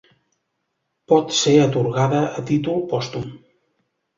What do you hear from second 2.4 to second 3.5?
a títol pòstum.